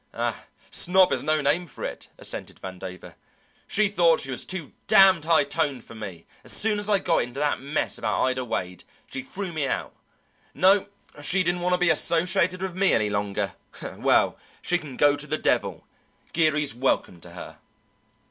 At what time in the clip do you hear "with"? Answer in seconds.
12.63-12.75